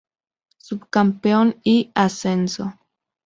Subcampeón 0.57 1.57
y 1.63 1.91
ascenso. 1.93 2.73